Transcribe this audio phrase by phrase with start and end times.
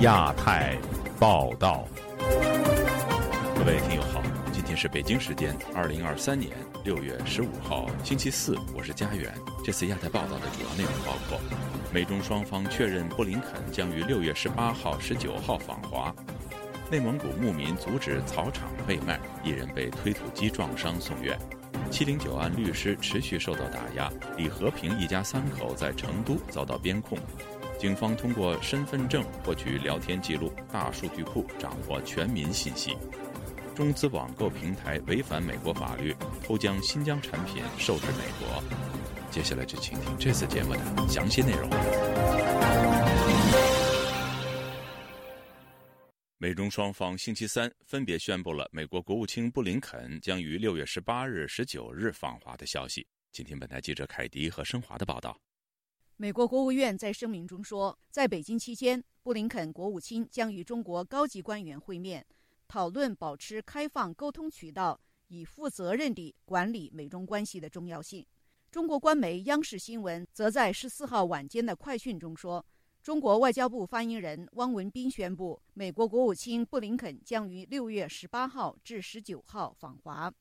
[0.00, 0.76] 亚太
[1.18, 1.88] 报道，
[3.56, 4.20] 各位听友好，
[4.52, 6.52] 今天是北京时间二零二三年
[6.84, 9.32] 六月十五号星期四，我是佳远。
[9.64, 11.40] 这次亚太报道的主要内容包括：
[11.90, 16.14] 美中双方确认布林肯将于六月十八号、十九号访华；
[16.90, 21.34] 内蒙古牧民阻止草场被卖，一人被推土机撞伤送院；
[21.90, 27.18] 七零九案律师持续受到打压，李和平一家三口在成都遭到边控。
[27.78, 32.96] 警方通过身份证获取聊天记录，大数据库掌握全民信息。
[33.74, 36.14] 中资网购平台违反美国法律，
[36.46, 38.62] 偷将新疆产品售至美国。
[39.30, 42.91] 接下来就请听这次节目的详细内容。
[46.42, 53.06] 美中双方星期三分别宣布了美国国务卿布林肯将于六月十八日、十九日访华的消息。
[53.30, 55.40] 请听本台记者凯迪和升华的报道。
[56.16, 62.26] 美国国务院在声明中说，在北京期间，布林肯国务卿将与中国高级官员会面，
[62.66, 68.26] 讨论保持开放沟通渠道，以负责任地管理美中关系的重要性。
[68.68, 72.66] 中国官媒央视新闻则在十四号晚间的快讯中说，
[73.02, 80.32] 中国外交部发言人汪文斌宣布，美国国务卿布林肯将于六月十八号至十九号访华。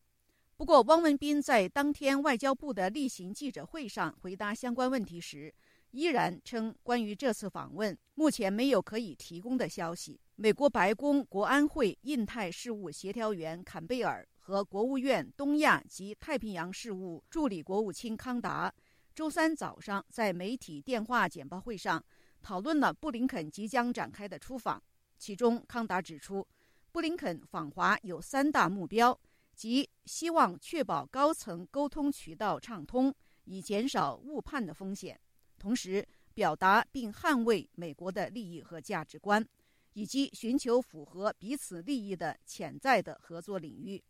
[0.58, 5.52] 不过，汪文斌在当天外交部的例行记者会上回答相关问题时，
[5.90, 10.22] 依然称，关于这次访问，目前没有可以提供的消息。
[10.36, 18.72] 美国白宫国安会印太事务协调员坎贝尔和国务院东亚及太平洋事务助理国务卿康达
[19.16, 22.02] 周三早上在媒体电话简报会上
[22.42, 24.82] 讨论了布林肯即将展开的出访。
[25.18, 26.48] 其中，康达指出，
[26.92, 29.18] 布林肯访华有三大目标，
[29.56, 33.14] 即希望确保高层沟通渠道畅通，
[33.46, 35.20] 以减少误判的风险。
[35.60, 39.46] 同时，表达并捍卫美国的利益和价值观，
[39.94, 44.04] 以及寻求符合彼此利益的潜在的合作领域。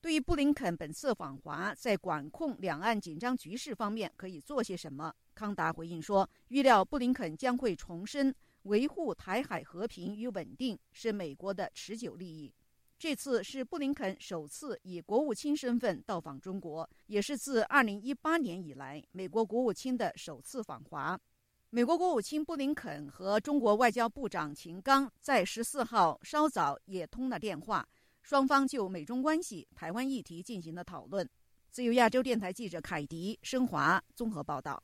[0.00, 12.52] 对于布林肯本次访华在管控两岸紧张局势方面可以做些什么，康达回应说：“预料布林肯将会重申维护台海和平与稳定是美国的持久利益。”
[12.98, 21.20] 这次是布林肯首次以国务卿身份到访中国，也是自2018年以来美国国务卿的首次访华。
[21.68, 27.86] 美国国务卿布林肯和中国外交部长秦刚在14号稍早也通了电话，
[28.22, 31.28] 双方就美中关系、台湾议题进行了讨论。
[31.70, 34.82] 自由亚洲电台记者凯迪升华综合报道：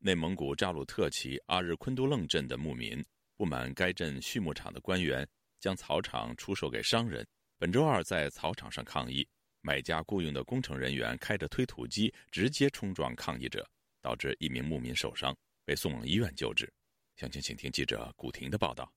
[0.00, 3.04] 内蒙古扎鲁特旗阿日昆都楞镇的牧民
[3.36, 5.26] 不满该镇畜牧场的官员
[5.58, 7.26] 将草场出售给商人。
[7.58, 9.26] 本周二在草场上抗议，
[9.60, 13.68] 买家雇佣的工程人员开着推土机直接冲撞抗议者，
[14.00, 16.72] 导致一名牧民受伤，被送往医院救治。
[17.16, 18.88] 详情，请听记者古婷的报道。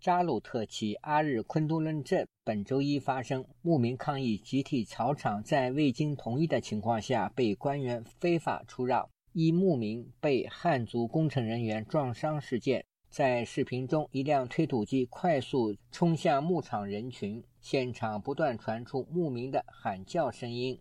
[0.00, 12.84] 扎鲁特旗阿日昆都楞镇本周一发生牧民抗议，集体草场在未经同意的情况下被官员非法出让，一牧民被汉族工程人员撞伤事件。
[13.08, 20.78] 在视频中，一辆推土机快速冲向牧场人群，现场不断传出牧民的喊叫声音。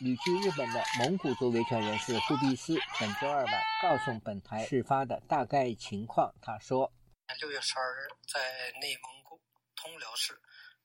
[0.00, 6.34] 旅居日本的蒙古族维权人士富比斯本周二晚告诉本台事发的大概情况。
[6.40, 6.90] 他说。
[7.38, 9.38] 六月十二日，在内蒙古
[9.76, 10.40] 通辽市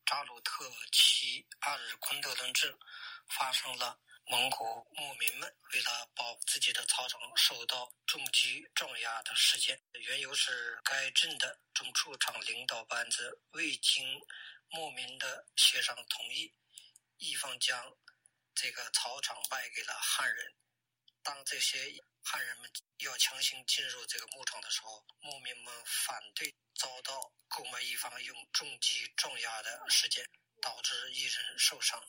[0.05, 2.77] 扎鲁特旗阿日昆德伦镇，
[3.29, 4.65] 发生了蒙古
[4.97, 9.79] 牧民们为了保自己的草场受到重击撞压的事件。
[9.93, 14.05] 缘由是该镇的种畜场领导班子未经
[14.71, 16.53] 牧民的协商同意，
[17.17, 17.79] 一方将
[18.55, 20.45] 这个草场卖给了汉人。
[21.21, 21.77] 当这些
[22.23, 22.69] 汉人们
[23.03, 30.23] 要强行进入这个牧场的时候，牧民们反对，遭到购买一方用重机撞压的事件，
[30.61, 31.99] 导致一人受伤。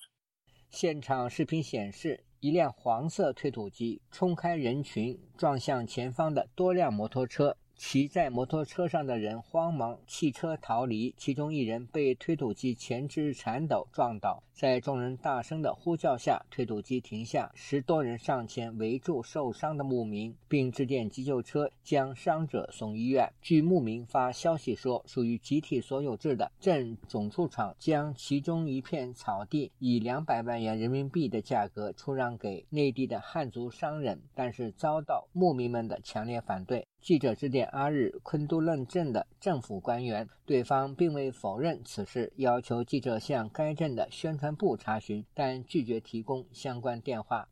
[0.70, 7.56] 现场视频显示，一辆黄色推土机冲开人群，撞向前方的多辆摩托车。
[7.78, 14.42] 骑在摩托车上的人慌忙弃车逃离，其中一人被推土机前肢铲斗撞倒。
[14.56, 23.30] 在众人大声的呼叫下，推土机停下，十多人上前围住受伤的牧民，并致电急救车将伤者送医院。
[23.42, 36.86] 据牧民发消息说，属于集体所有制的镇种畜场将其中一片草地以两百万元人民币的价格出让给内地的汉族商人，但是遭到牧民们的强烈反对。
[37.02, 47.48] 记者致电阿日昆都楞镇的政府官员，对方并未否认此事，要求记者向该镇的宣传部查询，但拒绝提供相关电话。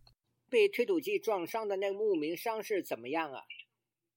[0.49, 3.38] 被推土机撞伤的那个牧民伤势怎么样啊？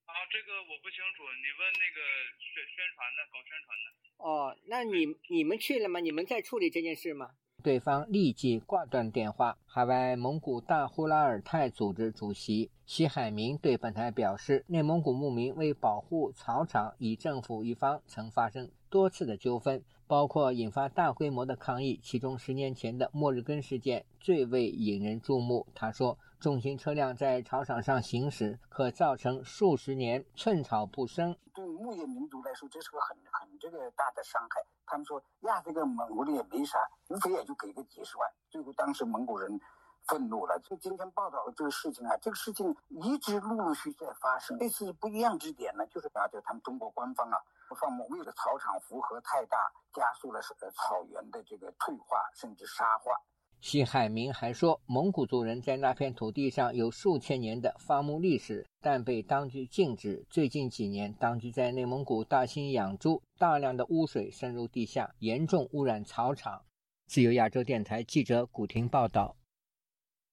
[0.06, 2.00] 啊，这个我不清楚，你问那个
[2.38, 3.85] 宣宣传的，搞宣传的。
[4.18, 6.00] 哦，那你你们去了吗？
[6.00, 7.31] 你们在处理这件事吗？
[7.63, 9.57] 对方立即挂断电话。
[9.65, 22.00] 海外蒙古大呼拉尔泰组织主席西海明对本台表示，内蒙古牧民为保护草场，与政府一方曾发生多次的纠纷，包括引发大规模的抗议。
[22.01, 25.65] 其中，十年前的莫日根事件最为引人注目。
[25.74, 26.18] 他说。
[26.39, 31.36] 重型车辆在草场上行驶，可造成数十年寸草不生。
[31.77, 34.62] 牧业民族来说，这是个很很这个大的伤害。
[34.85, 36.79] 他们说呀，这个蒙古的也没啥，
[37.09, 38.29] 无非也就给个几十万。
[38.50, 39.59] 最后，当时蒙古人
[40.07, 40.59] 愤怒了。
[40.59, 44.57] 就今天报道的这个事情啊，这个事情一直陆陆续续在发生。
[44.57, 47.38] 这次不一样之点呢，就是啊，就他们中国官方啊，
[47.79, 49.57] 放为了草场负荷太大，
[49.94, 53.12] 加速了草原的这个退化甚至沙化。
[53.59, 60.24] 西海明还说，蒙古族人在那片土地上有数千年的伐木历史，但被当局禁止。
[60.30, 66.63] 最近几年，当局在内蒙古大兴养猪，大量的污水渗入地下，严重污染草场。
[67.07, 69.36] 自由亚洲电台记者古婷报道。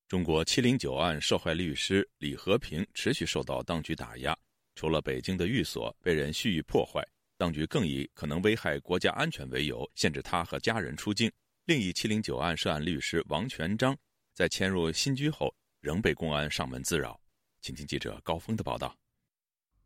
[0.06, 4.36] 中国七零九案受害律师李和平持续受到当局打压，
[4.74, 7.02] 除了北京的寓所被人蓄意破坏，
[7.38, 11.32] 当局更以可能危害国家安全为由，限制他和家人出境。
[11.66, 13.96] 另一七零九案涉案律师王全章，
[14.34, 15.50] 在迁入新居后，
[15.80, 17.18] 仍被公安上门滋扰。
[17.62, 18.94] 请听记者高峰的报道。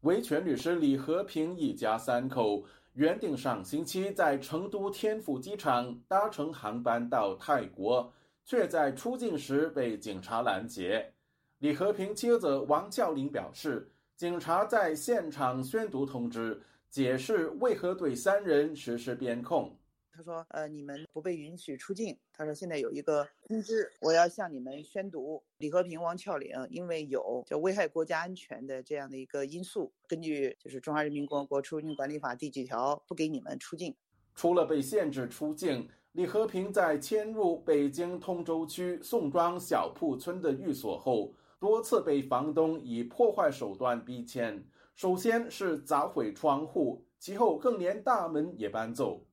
[0.00, 2.64] 维权律师李和平一家三口
[2.94, 8.12] 原定上星期在成都天府机场搭乘航班到泰国，
[8.44, 11.12] 却在出境时被警察拦截。
[11.58, 16.60] 李和平妻子王俏玲表示，警察在现场宣读通知，
[16.90, 19.77] 解释为何对三人实施边控。
[20.18, 22.18] 他说：“呃，你们不被允许出境。
[22.32, 25.40] 他说现在有一个通知，我要向你们宣读。
[25.58, 33.94] 李和平、王俏玲因为有就危害国家安全的这样的一个因素，根据就是《中华人民共和国出入境管理法》第几条，不给你们出境。
[34.34, 44.66] 除了被限制出境，李和平在迁入北京通州区宋庄小铺村的寓所后，多次被房东以破坏手段逼迁。
[44.96, 49.24] 首先是砸毁窗户，其后更连大门也搬走。”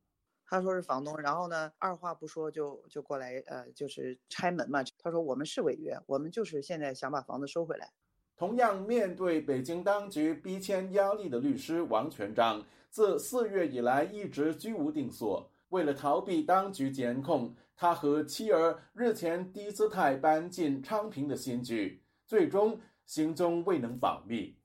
[0.47, 4.83] 他说是房东，然后呢，二话不说就就过来，呃，就是拆门嘛。
[4.99, 7.91] 他说我们是违约，我们就是现在想把房子收回来。
[8.37, 15.49] 同样面对北京当局逼迁压力的律师王全章，自四月以来一直居无定所。
[15.69, 24.55] 为了逃避当局监控，他和妻儿日前低姿态搬进昌平的新居，最终行踪未能保密。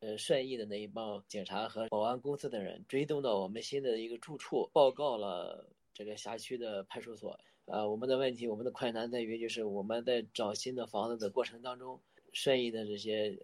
[0.00, 7.38] 呃，顺义的那一帮警察和保安公司的人追踪到我们新的一个住处，报告了这个辖区的派出所。
[7.66, 12.00] 呃，我们的问题，我们的困难在于，就是我们在找新的房子的过程当中，
[12.32, 13.38] 顺义的这些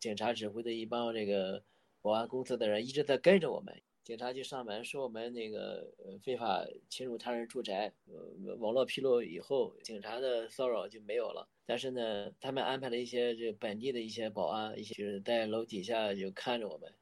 [0.00, 1.62] 警察指挥的一帮这个
[2.02, 3.80] 保安公司的人一直在跟着我们。
[4.02, 5.88] 警察就上门说我们那个
[6.20, 11.48] 非法侵入他人住宅，呃，网络披露以后，警察的骚扰就没有了。
[11.70, 16.92] 但是呢，他们安排了一些这本地的一些保安，一些就是在楼底下就看着我们。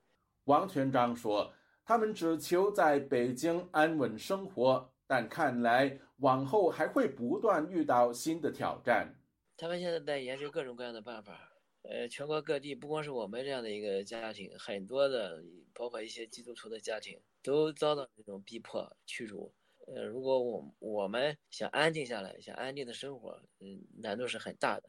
[0.45, 1.51] 王全章说，
[1.87, 9.19] 他们只求在北京安稳生活，但看来往后还会不断遇到新的挑战。
[9.57, 11.51] 他们现在在研究各种各样的办法。
[11.89, 19.51] 呃，全国各地不光是我们这样的一个家庭，很多的，包括一些基督徒的家庭，都遭到这种逼迫驱逐。
[19.95, 24.83] 呃，如果我我们想安静下来，想安静的生活，嗯，难度是很大的。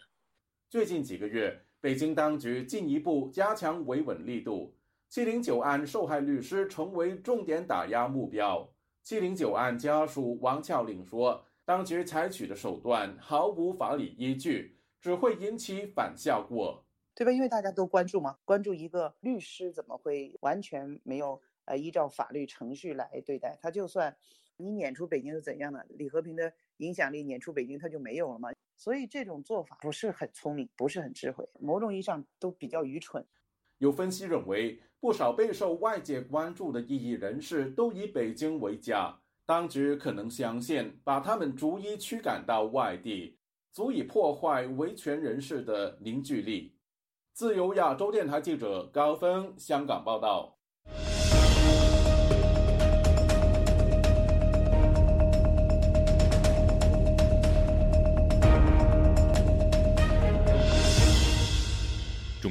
[0.69, 4.75] 最近几个月，北京当局进一步加强维稳力度，
[5.07, 8.69] 七零九案受害律师成为重点打压目标。
[9.01, 16.83] 七零九案家属王俏玲说，当局采取的手段毫无法理依据，只会引起反效果。
[17.15, 17.31] 对吧？
[17.31, 23.71] 因为大家都关注嘛，关注一个律师怎么会完全没有呃依照法律程序来对待他？
[23.71, 24.15] 就算
[24.61, 25.85] 你撵出北京是怎样的？
[25.91, 28.49] 李和平的影响力撵出北京他就没有了吗？
[28.75, 33.25] 所以这种做法不是很聪明，不是很智慧，某种意义上都比较愚蠢。
[33.77, 43.39] 有分析认为，不少备受外界关注的异议人士都以北京为家，当局可能相信把他们逐一驱赶到外地，
[43.71, 46.75] 足以破坏维权人士的凝聚力。
[47.31, 50.58] 自由亚洲电台记者高峰香港报道。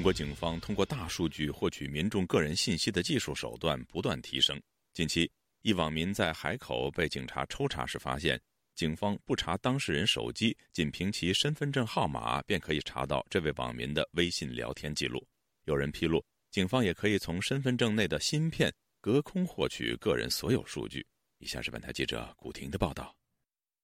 [0.08, 4.58] 国警方通过大数据获取民众个人信息的技术手段不断提升。
[4.94, 8.40] 近期，一网民在海口被警察抽查时发现，
[8.74, 15.22] 警方不查当事人手机，仅凭其身份证号码便可以查到这位网民的微信聊天记录。
[15.66, 18.72] 有人披露，警方也可以从身份证内的芯片
[19.02, 21.06] 隔空获取个人所有数据。
[21.36, 23.14] 以下是本台记者古婷的报道。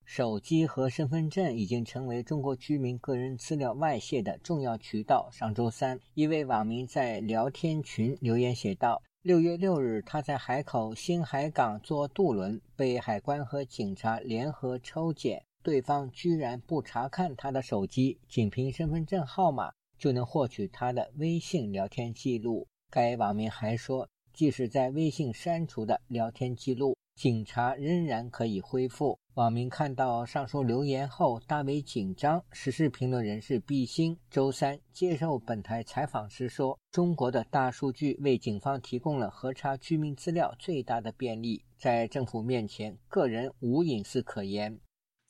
[0.05, 5.29] 手机和身份证已经成为中国居民个人资料外泄的重要渠道。
[5.33, 29.19] 上周三，一位网民在聊天群留言写道：“六月六日，他在海口新海港坐渡轮，被海关和警察联合抽检，对方居然不查看他的手机，仅凭身份证号码就能获取他的微信聊天记录。”该网民还说，即使在微信删除的聊天记录，警察仍然可以恢复。
[29.35, 32.41] 网民看到上述留言后大为紧张。
[32.53, 44.79] 时事评论人士毕兴周三接受本台采访时说：“中国的大数据为警方提供了核查居民资料最大的便利，在政府面前，个人无隐私可言。”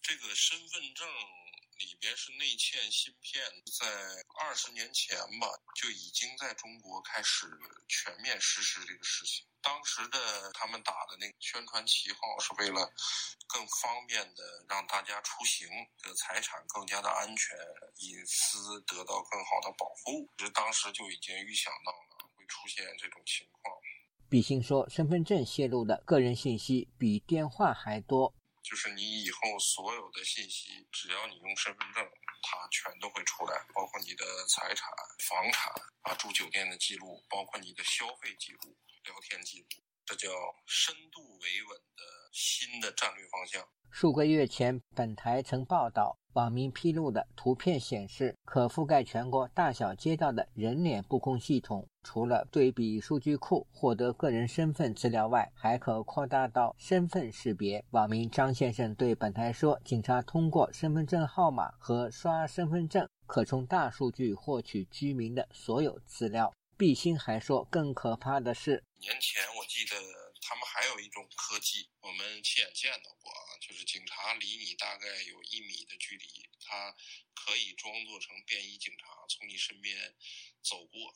[0.02, 1.06] 这个身份证
[1.78, 3.42] 里边是内嵌芯片，
[3.78, 3.86] 在
[4.40, 7.46] 二十年前吧就已经在中国开始
[7.88, 9.44] 全面实施这个事情。
[9.60, 12.92] 当时的他们打的那个宣传旗号是为了
[13.46, 15.68] 更方便的让大家出行，
[16.02, 17.56] 的财产更加的安全，
[17.98, 20.30] 隐私得到更好的保护。
[20.38, 23.74] 其实当时就已经预想到了会出现这种情况。
[24.28, 28.34] 比兴说，身份证泄露的个人信息比电话还多。
[28.64, 32.02] 就是你以后所有的信息，只要你用身份证，
[32.42, 34.88] 它全都会出来，包括你的财产、
[35.28, 35.70] 房产
[36.02, 38.76] 啊，住酒店的记录，包括你的消费记录。
[39.04, 39.68] 聊天记录，
[40.06, 40.30] 这叫
[40.66, 42.02] 深度维稳的
[42.34, 43.62] 新的战略方向。
[43.90, 57.84] 数个月前，本台曾报道，网民披露的图片显示，可覆盖全国大小街道的人脸布控系统，除了对比数据库获得个人身份资料外，还可扩大到身份识别。
[57.90, 69.94] 网民张先生对本台说：“警察通过身份证号码和刷身份证，可从大数据获取居民的所有资料。”毕兴还说，更可怕的是，年前我记得
[70.46, 76.94] 他们还有一种科技，我们亲眼见到过啊，就是警察离你大概有一米的距离，他
[77.34, 80.14] 可以装作成便衣警察从你身边
[80.62, 81.14] 走过，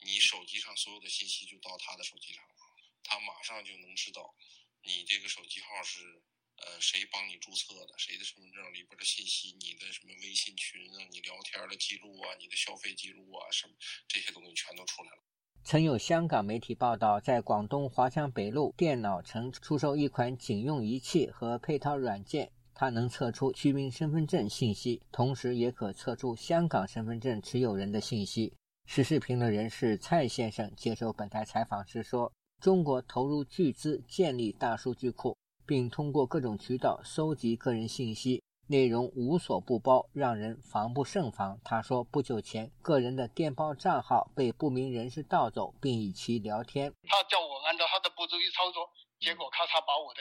[0.00, 2.54] 你手机上所有的信息就到他的手机上了，
[3.02, 4.36] 他马上就能知道
[4.82, 6.22] 你这个手机号是。
[6.60, 7.96] 呃，谁帮你注册的？
[7.98, 9.52] 谁的身份证里边的信息？
[9.60, 11.06] 你的什么微信群啊？
[11.08, 12.34] 你聊天的记录啊？
[12.40, 13.48] 你的消费记录啊？
[13.52, 13.76] 什么
[14.08, 15.22] 这些东西全都出来了。
[15.70, 28.50] 曾有香港媒体报道，在广东华强北路电脑城出售一款警用仪器和配套软件，它能测出居民身份证信息，同时也可测出香港身份证持有人的信息。
[28.86, 32.32] 时事评论人士蔡先生接受本台采访时说
[32.64, 35.36] ：“中国投入巨资建立大数据库。”
[35.68, 41.58] 并通过各种渠道搜集个人信息，内容无所不包，让人防不胜防。
[41.64, 46.92] 他说，不久前个人的电报账号被不明人士盗走，并与其聊天。
[47.08, 50.20] 他叫我按照他的步骤一操作，结果咔嚓把我的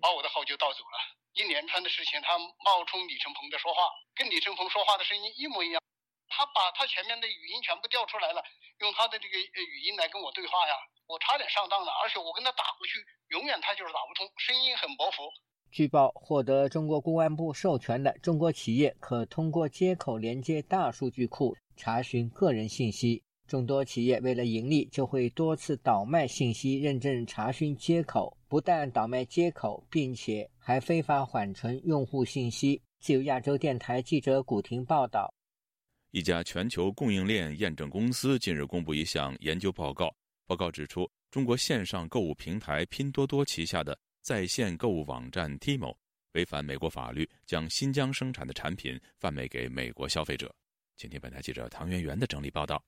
[0.00, 0.96] 把我的号就盗走了。
[1.34, 5.82] 一连串的事情，他冒充李承鹏的说话，跟李承鹏说话的声音一模一样。
[6.28, 8.40] 他把他前面的语音全部调出来了，
[8.78, 10.74] 用他的这个语音来跟我对话呀。
[11.08, 13.04] 我差点上当了，而且我跟他打过去，
[13.34, 15.26] 永远他就是打不通，声音很模糊。
[15.70, 23.22] 据报，获得中国公安部授权的中国企业可通过接口连接大数据库查询个人信息。
[23.46, 32.80] 众多企业为了盈利，就会多次倒卖信息认证查询接口，不但倒卖接口，并且还非法缓存用户信息。
[33.00, 35.32] 自由亚洲电台记者古婷报道。
[36.10, 40.12] 一家全球供应链验证公司近日公布一项研究报告。
[40.46, 45.94] 报告指出，中国线上购物平台拼多多旗下的在线购物网站 Timo
[46.34, 50.54] 违反美国法律，将新疆生产的产品贩卖给美国消费者。
[50.96, 52.82] 请听本台记者唐媛媛的整理报道。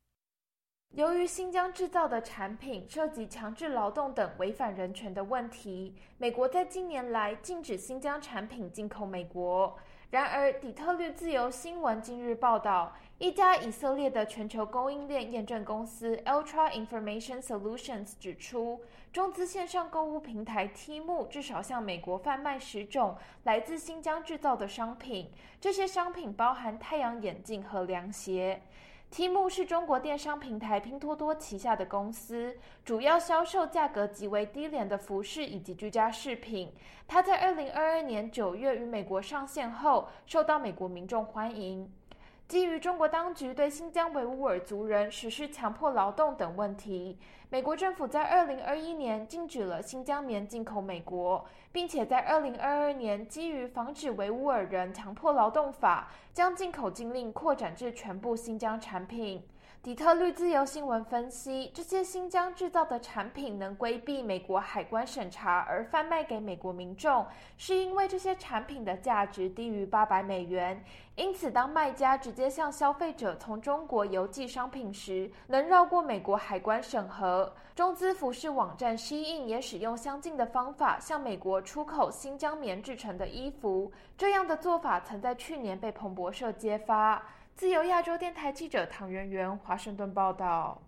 [0.91, 9.75] 由于新疆制造的产品涉及强制劳动等违反人权的问题，美国在近年来禁止新疆产品进口美国。
[10.11, 12.95] 然而，底特律自由新闻今日报道。
[13.23, 18.81] 一家以色列的全球供应链验证公司 Ultra Information Solutions 指出，
[19.12, 28.61] 中资线上购物平台 Temu 至少向美国贩卖十种来自新疆制造的商品，这些商品包含太阳眼镜和凉鞋。
[29.12, 36.73] Temu 是中国电商平台拼多多旗下的公司，主要销售价格极为低廉的服饰以及居家饰品。
[37.07, 41.88] 它在2022年9月与美国上线后，受到美国民众欢迎。
[42.49, 47.19] 基于中国当局对新疆维吾尔族人实施强迫劳动等问题，
[47.49, 59.43] 美国政府在二零二一年禁止了新疆棉进口美国，并且在二零二二年基于防止维吾尔人强迫劳动法，将进口禁令扩展至全部新疆产品。
[59.83, 67.27] 底特律自由新闻分析，这些新疆制造的产品能规避美国海关审查而贩卖给美国民众，
[67.59, 70.85] 是因为这些产品的价值低于八百美元。
[71.17, 77.53] 因此，当卖家直接向消费者从中国邮寄商品时，能绕过美国海关审核。
[77.75, 83.91] 中资服饰网站 Shein 也使用相近的方法向美国出口新疆棉制成的衣服。
[84.17, 87.21] 这样的做法曾在去年被彭博社揭发。
[87.55, 90.83] 自由亚洲电台记者唐媛媛，华盛顿报道。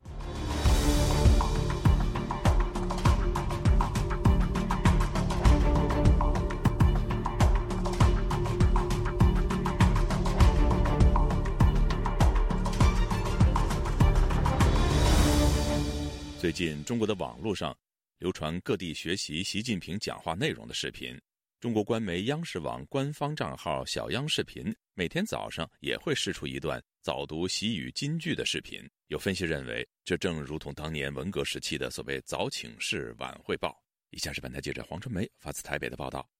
[16.40, 17.74] 最近，中国的网络上
[18.18, 21.18] 流传各地学习习近平讲话内容的视频。
[21.60, 28.80] 中国官媒央视网官方账号“小央视频”每天早上也会释出一段早读习语金句的视频。
[29.08, 33.76] 有分析认为，这正如同当年文革时期的所谓“早请示晚汇报”。
[34.10, 36.30] 以下是本台记者黄春梅发自台北的报道：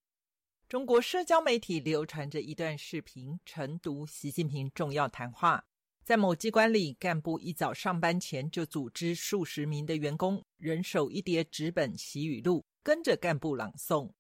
[0.69, 5.65] 中国社交媒体流传着一段视频，晨读习近平重要谈话。
[6.05, 14.13] 在某机关里，干部一早上班前就组织数十名的员工，人手一叠纸本习语录，跟着干部朗诵。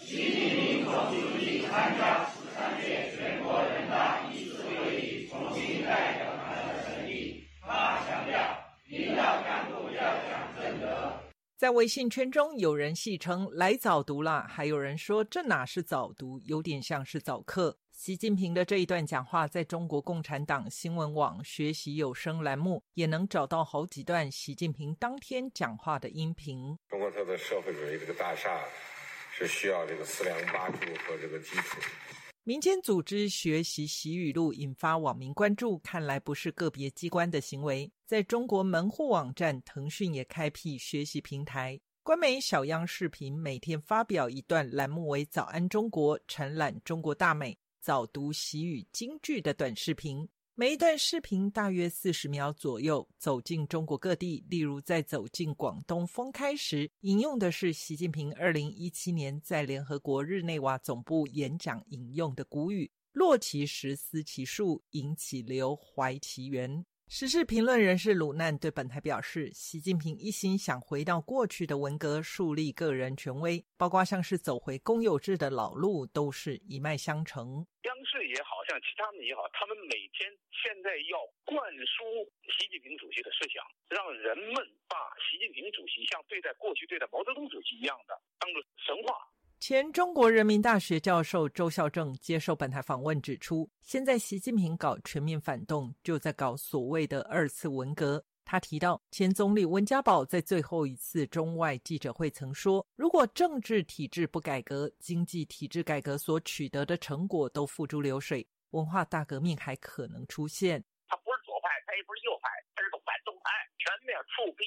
[0.00, 7.44] 习近平总书记参加十三届全国人大一次会议重新代表团的成立。
[7.60, 11.20] 他强调，领导干部要讲正德。
[11.56, 17.78] 在微信圈中，有人戏称“来早读了”，还有人说这哪是早读，有点像是早课。
[17.92, 26.76] 习近平的这一段讲话，在中国共产党新闻网学习有声栏目也能找到好几段习近平当天讲话的音频。
[26.90, 28.60] 中国特色社会主义这个大厦。
[29.38, 31.78] 是需要这个四梁八柱和这个基础。
[32.42, 35.78] 民间组织学习习语录，引发网民关注。
[35.80, 37.92] 看来不是个别机关的行为。
[38.06, 50.28] 在中国门户网站腾讯也开辟学习平台，官媒小央视频每天发表一段栏目为“早安中国”，承揽中国大美早读习语京剧的短视频。
[50.54, 54.46] 每一段视频大约四十秒左右，走进中国各地。
[54.48, 77.64] 例如，在走进广东封开时，引用的是习近平二零一七年在联合国日内瓦总部演讲引用的古语：“落其实，思其树，引其流，怀其源。”时事评论人士鲁难对本台表示，习近平一心想回到过去的文革，树立个人权威，包括像是走回公有制的老路，都是一脉相承。
[77.86, 82.26] 央视也好像其他们也好，他们每天现在要灌输
[82.58, 84.58] 习近平主席的思想，让人们
[84.90, 89.22] 把习近平主席像对待过去对待毛泽东主席一样的当做神话。
[89.58, 98.22] 前中国人民大学教授周孝正接受本台访问指出，现在习近平搞全面反动，就在搞所谓的二次文革。
[98.44, 110.84] 他提到，前总理温家宝在最后一次中外记者会曾说，如果政治体制不改革，经济体制改革所取得的成果都付诸流水，文化大革命还可能出现。
[111.08, 112.48] 他不是左派，他也不是右派，
[113.86, 114.64] 全面复辟。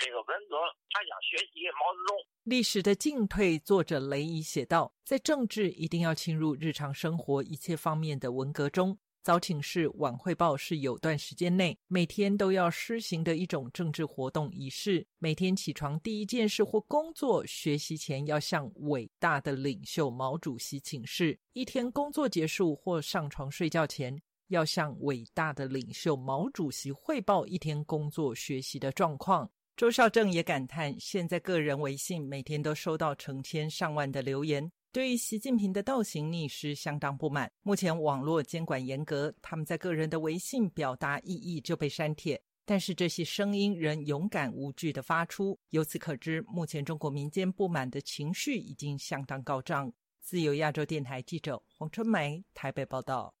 [0.00, 0.56] 这个文革，
[0.90, 2.16] 他想学习毛泽东。
[2.44, 15.06] 历史的进退，作者雷伊写道：在政治一定要侵入日常生活一切方面的文革中，早请示晚汇报是有段时间内每天都要施行的一种政治活动仪式。
[15.18, 29.50] 每天起床第一件事或工作、学习前要向伟大的领袖毛主席请示；一天工作结束或上床睡觉前，要向伟大的领袖毛主席汇报一天工作学习的状况。
[29.76, 37.50] 周少正也感叹，现在个人微信每天都收到成千上万的留言，对于习近平的倒行逆施相当不满。
[37.62, 45.58] 目前网络监管严格，他们在个人的微信表达异议就被删帖，但是这些声音仍勇敢无惧地发出。
[45.70, 49.92] 由此可知，目前中国民间不满的情绪已经相当高涨。
[50.20, 53.34] 自由亚洲电台记者黄春梅台北报道。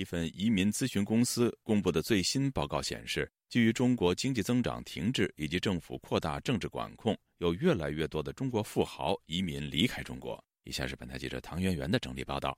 [0.00, 3.30] 一份移民咨询公司公布的最新报告显示。
[3.50, 10.42] 基于中国经济增长停滞以及政府扩大政治管控，有越来越多的中国富豪移民离开中国。
[10.62, 12.56] 以下是本台记者唐媛媛的整理报道。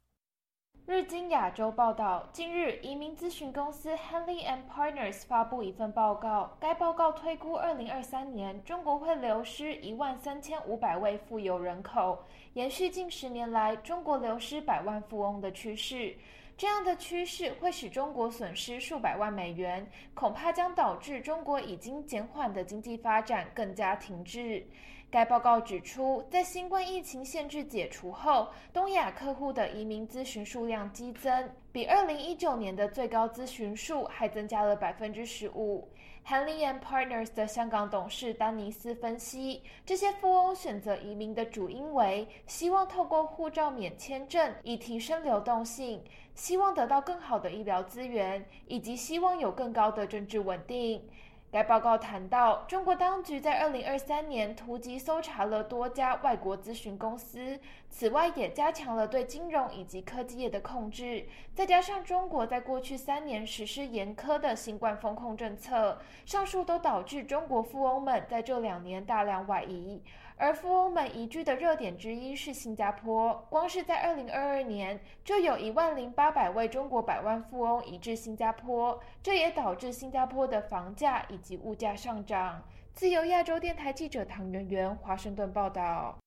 [0.85, 16.15] 日经亚洲报道，近日，移民咨询公司 Henley and Partners 发布一份报告，该报告推估，二零二三年中国会流失一万三千五百位富有人口，延续近十年来中国流失百万富翁的趋势。
[16.57, 24.65] 这样的趋势会使中国损失数百万美元，恐怕将导致中国已经减缓的经济发展更加停滞。
[25.11, 35.87] 该报告指出，在新冠疫情限制解除后，东亚客户的移民咨询数量激增，比2019年的最高咨询数还增加了百分之十五。
[36.25, 46.01] Hanley and Partners 的香港董事丹尼斯分析，这些富翁选择移民的主因为希望透过护照免签证以提升流动性，
[46.35, 51.09] 希望得到更好的医疗资源，以及希望有更高的政治稳定。
[51.51, 61.27] 该报告谈到，中国当局在2023年突击搜查了多家外国咨询公司，此外也加强了对金融以及科技业的控制。
[61.55, 70.03] 再加上中国在过去三年实施严苛的新冠风控政策，上述都导致中国富翁们在这两年大量外移。
[70.43, 82.61] 而富翁们移居的热点之一是新加坡，光是在二零二二年，就有一万零八百位中国百万富翁移至新加坡，这也导致新加坡的房价以及物价上涨。
[82.93, 86.19] 自由亚洲电台记者唐媛媛华盛顿报道。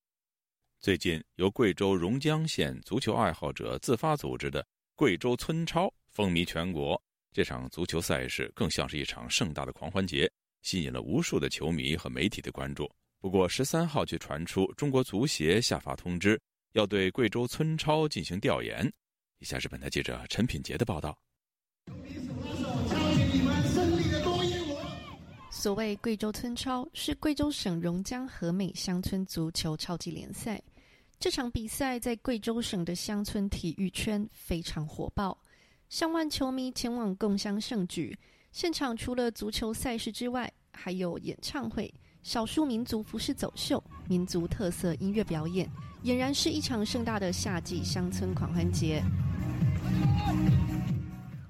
[0.80, 6.99] 最近，由贵州榕江县足球爱好者自发组织的贵州村超风靡全国。
[7.34, 12.89] 这场足球赛事更像是一场盛大的狂欢节，吸引了无数的球迷和媒体的关注。
[13.19, 16.39] 不过，十三号却传出中国足协下发通知，
[16.73, 18.91] 要对贵州村超进行调研。
[19.39, 21.17] 以下是本台记者陈品杰的报道。
[25.49, 30.62] 所谓贵州村超，是贵州省榕江和美乡村足球超级联赛。
[31.17, 35.36] 这场比赛在贵州省的乡村体育圈非常火爆，
[35.89, 38.15] 上万球迷前往共襄盛举。
[38.51, 41.91] 现场除了足球赛事之外，还有演唱会。
[42.25, 45.69] 少数民族服饰走秀、民族特色音乐表演，
[46.03, 48.99] 俨然是一场盛大的夏季乡村狂欢节。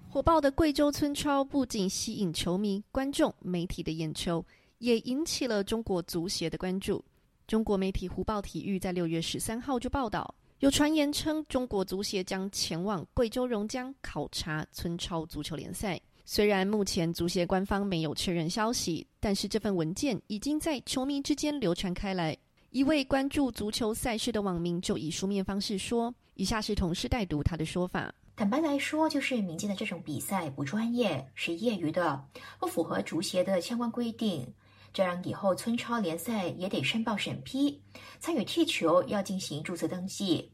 [0.09, 4.45] 火爆的贵州村超不仅吸引球迷、观众、媒体的眼球，
[4.79, 7.01] 也引起了中国足协的关注。
[7.47, 15.97] 中国媒体《湖报体育》在六月十三号就报道，有传言称中国足协将前往贵州榕江考察村超足球联赛。
[16.27, 22.35] 虽然目前足协官方没有确认消息，但是这份文件已经在球迷之间流传开来。
[22.71, 28.11] 一位关注足球赛事的网民就以书面方式说：“以下是同事代读他的说法。
[28.35, 32.21] 坦白来说，就是民间的这种比赛不专业，是业余的，
[32.59, 34.51] 不符合足协的相关规定。
[34.91, 37.79] 这样以后村超联赛也得申报审批，
[38.19, 40.51] 参与踢球要进行注册登记。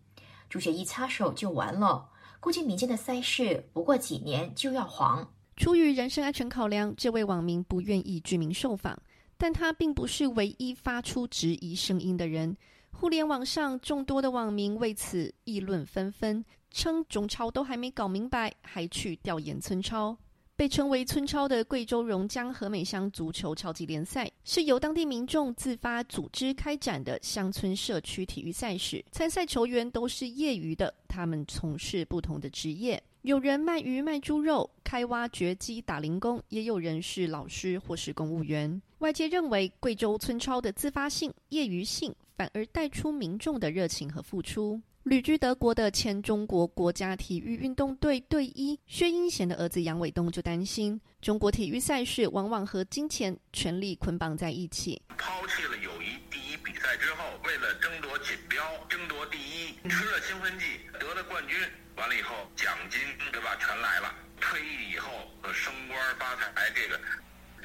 [0.50, 2.08] 足协一插手就完了，
[2.42, 5.28] 估计民间的赛事不过几年就要黄。”
[5.62, 9.00] 出于人身安全考量，这位网民不愿意居民受访，
[9.38, 12.58] 但他并不是唯一发出质疑声音的人。
[12.90, 20.18] 互联网上众多的网民为此议论纷纷，称中超都还没搞明白，还去调研村超。
[20.56, 29.06] 被称为村超的贵州榕江和美乡足球超级联赛，是由当地民众自发组织开展的乡村社区体育赛事。
[29.12, 33.02] 参赛球员都是业余的，他们从事不同的职业。
[33.24, 38.82] 有人卖鱼卖猪肉，开挖掘机打零工，也有人是老师或是公务员。
[38.98, 44.82] 外界认为，贵州村超的自发性、业余性，反而带出民众的热情和付出。
[45.04, 55.00] 旅居德国的前中国国家体育运动队队医薛英贤的儿子杨伟东就担心，中国体育赛事往往和金钱、权力捆绑在一起。
[55.16, 60.66] 抛弃了友谊第一比赛之后，为了争夺锦标、争夺第一，吃了兴奋剂，
[61.00, 61.56] 得了冠军。
[61.96, 63.00] 完了以后，奖金
[63.32, 64.14] 对吧，全来了。
[64.40, 65.10] 退役以后，
[65.54, 67.00] 升官发财，这个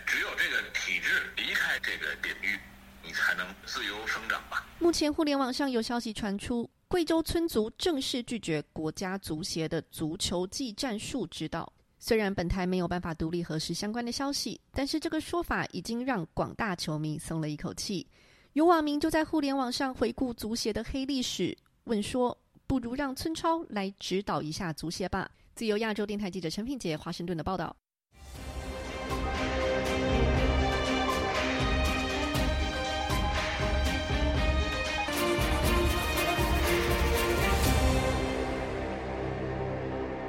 [0.05, 2.59] 只有这个体制离开这个领域，
[3.03, 4.67] 你才能自由生长吧。
[4.79, 11.73] 目前互联网上有消息传出，贵州村足正式拒绝国家足协的足球技战术指导。
[11.99, 18.07] 虽然本台没有办法独立核实相关的消息，但是这个说法已经让广大球迷松了一口气。
[18.53, 22.37] 有网民就在互联网上回顾足协的黑历史，问说。
[22.67, 25.31] 不如让村超来指导一下足协吧。
[25.55, 27.77] 自由亚洲电台记者陈品杰华盛顿的报道。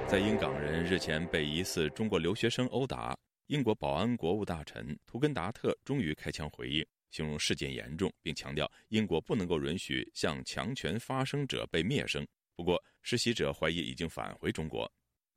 [0.08, 3.14] 在英港人日前被疑似中国留学生殴打，
[3.48, 6.86] 英国保安国务大臣图根达特终于开枪回应。
[7.10, 12.26] 形容事件严重，并强调英国不能够允许向强权发声者被灭声。
[12.56, 14.92] 不过，实习者怀疑已经返回中国。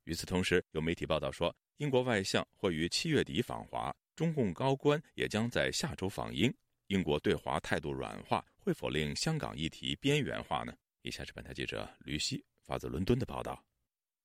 [0.05, 6.51] 与此同时，有媒体报道说，英国外相会于七月底访华，中共高官也将在下周访英。
[6.87, 10.73] 英国对华态度软化，会否令香港议题边缘化呢？
[11.03, 13.63] 以下是本台记者吕希发自伦敦的报道。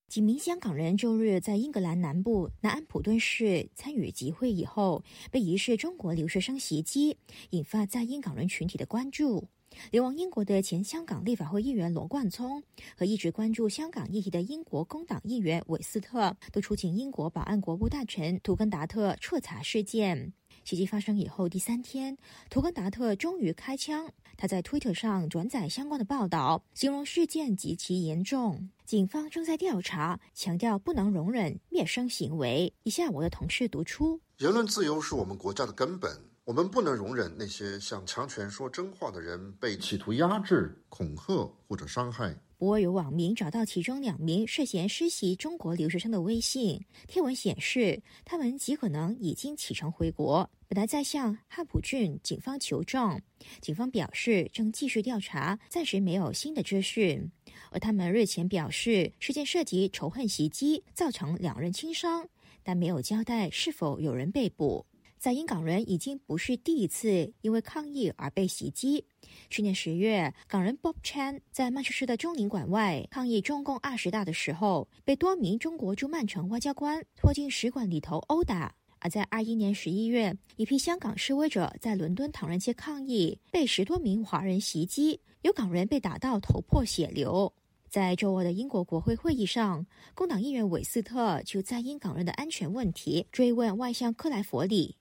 [0.09, 7.17] 几名香港人周日在英格兰南部南安普敦市参与集会以后，被疑似中国留学生袭击，
[7.51, 9.49] 引发在英港人群体的关注。
[9.91, 12.63] 流亡英国的前香港立法会议员罗冠聪
[12.97, 20.33] 和一直关注香港议题的英国工党议员韦斯特，都出请英国保安国务大臣图根达特彻查事件。
[20.67, 22.19] 袭击发生以后第三天，
[22.51, 24.11] 图根达特终于开枪。
[24.37, 28.69] 他在推特上转载相关的报道，形容事件极其严重。
[28.85, 32.73] 警方正在调查，强调不能容忍灭生行为。
[32.83, 36.11] 以下我的同事读出：言论自由是我们国家的根本，
[36.43, 42.37] 我们不能容忍那些向强权说真话的人被企图压制、恐吓或者伤害。
[42.59, 50.49] 不过，有网民找到其中两名涉嫌施袭中国留学生的微信贴文，显示他们极可能已经启程回国。
[50.67, 53.21] 本来在向汉普郡警方求证，
[53.61, 57.31] 警方表示正继续调查，暂时没有新的资讯。
[57.71, 62.27] 而他们日前表示，事件涉及仇恨袭击，造成两人轻伤，
[62.63, 64.87] 但没有交代是否有人被捕。
[65.27, 69.05] 在英港人已经不是第一次因为抗议而被袭击。
[69.51, 78.73] 去年十月，港人 Bob Chan 在曼彻斯特中领馆外抗议中共二十大的时候，被多名中国驻曼城外交官拖进使馆里头殴打。
[79.01, 87.53] 而在二一年十一月，一批香港示威者在伦敦唐人街抗议，被十多名华人袭击，有港人被打到头破血流。
[87.89, 94.97] 在周二的英国国会会议上，工党议员韦斯特就在英港人的安全问题追问外相克莱佛里。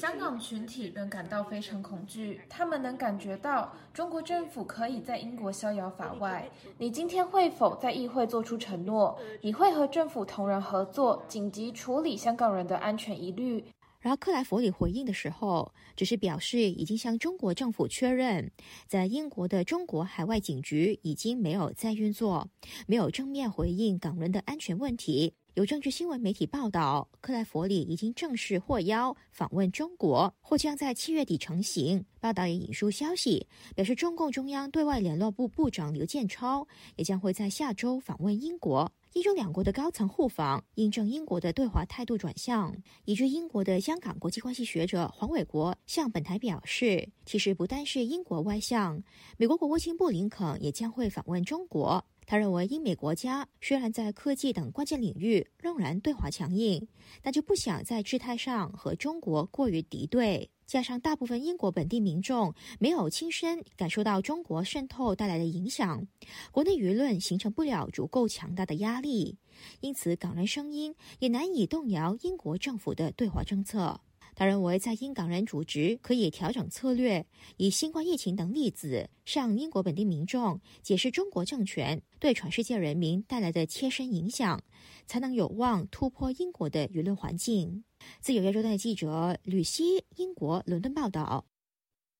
[0.00, 6.50] 香港群体仍感到非常恐惧，他们能感觉到中国政府可以在英国逍遥法外。
[6.76, 9.16] 你今天会否在议会做出承诺？
[9.42, 13.64] 你会和政府同仁合作，紧急处理香港人的安全疑虑？
[14.08, 18.50] 然后克莱弗里回应的时候，只是表示已经向中国政府确认，
[18.86, 22.48] 在英国的中国海外警局已经没有再运作，
[22.86, 25.34] 没有正面回应港人的安全问题。
[25.52, 32.02] 有政治新闻媒体报道，克莱弗里已经正式获邀访问中国，或将在七月底成行。
[32.18, 36.66] 报道也引述消息，表示中共中央对外联络部部长刘建超
[36.96, 38.90] 也将会在下周访问英国。
[39.14, 42.76] 英中两国的高层互访，印证英国的对华态度转向。
[43.06, 49.02] 以至英国的香港国际关系学者黄伟国向本台表示，其实不单是英国外相，
[49.38, 52.04] 美国国务卿布林肯也将会访问中国。
[52.30, 56.86] 他认为，英美国家虽然在科技等关键领域仍然对华强硬，
[57.22, 60.50] 但就不想在姿态上和中国过于敌对。
[60.66, 66.06] 加上大部分英国本地民众没有亲身感受到中国渗透带来的影响，
[66.52, 69.38] 国内舆论形成不了足够强大的压力，
[69.80, 73.98] 因此港人声音也难以动摇英国政府的对华政策。
[74.38, 84.62] 他认为，在英港人主职可以调整策略，以新冠疫情等例子向英国本地民众解释中国政权对全世界人民带来的切身影响，
[85.06, 87.82] 才能有望突破英国的舆论环境。
[88.20, 91.44] 自由亚洲台记者吕希，英国伦敦报道。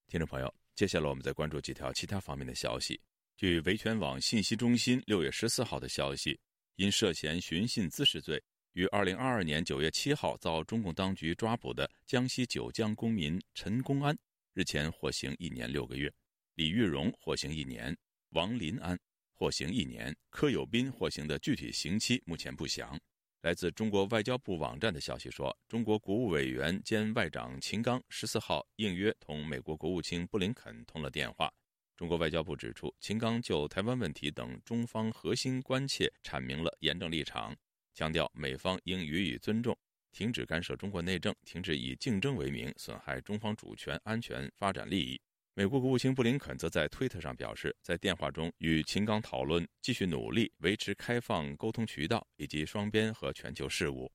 [0.09, 3.01] 听众朋友，接下来我们再关注几条其他方面的消息。
[3.37, 6.37] 据维权网信息中心六月十四号的消息，
[6.75, 8.43] 因涉嫌寻衅滋事罪。
[8.79, 14.17] 于二零二二年九月七号遭中共当局抓捕的江西九江公民陈公安，
[14.55, 16.09] 日前获刑一年六个月；
[16.55, 17.97] 李玉荣获刑一年，
[18.31, 18.97] 王林安
[19.35, 22.97] 获刑一年，柯有斌获刑的具体刑期目前不详。
[23.41, 31.53] 来自中国外交部网站的消息说，中国国务委员兼外长秦刚十四号应约同美国国务卿布林肯通了电话。
[31.97, 37.53] 中国外交部指出，秦刚就台湾问题等中方核心关切阐明了严正立场。
[37.99, 39.77] 强调美方应予以尊重，
[40.13, 45.21] 停止干涉中国内政，停止以竞争为名损害中方主权、安全、发展利益。
[45.53, 54.09] 美国国务卿布林肯则在推特上表示，在电话中与秦刚讨论继续努力维持开放沟通渠道以及双边和全球事务。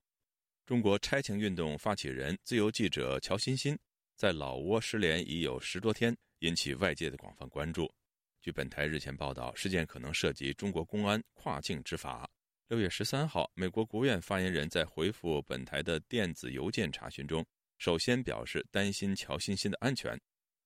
[0.66, 3.78] 中国拆墙运动发起人、自由记者乔欣欣
[4.16, 7.94] 在老挝失联已有十多天，引起外界的广泛关注。
[8.40, 12.30] 据本台日前报道，事件可能涉及中国公安跨境执法。
[12.74, 17.46] 六月十三号，美国国务院发言人在回复本台的电子邮件查询中，
[17.78, 20.20] 首先表示担心乔欣欣的安全。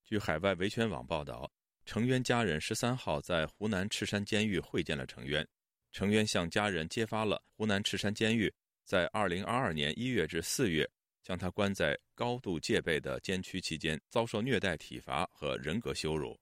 [0.05, 1.51] 据海外维权网报道，
[1.83, 5.45] 程渊家人十三号在湖南赤山监狱会见了程渊，
[5.91, 8.49] 程渊向家人揭发了湖南赤山监狱
[8.85, 10.89] 在二零二二年一月至四月
[11.21, 16.39] 将他关在高度戒备的监区期间遭受虐待、体罚和人格羞辱。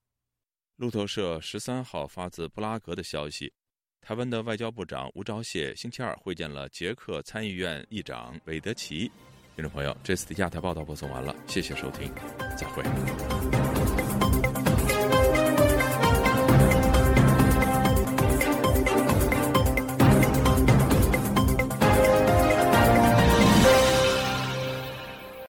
[0.76, 3.52] 路透社十三号发自布拉格的消息。
[4.08, 9.12] 台湾的外交部长吴钊燮星期二会见了捷克参议院议长韦德奇。
[9.56, 12.14] 听众朋友，这次的亚太报道播送完了，谢谢收听，
[12.56, 13.75] 再会。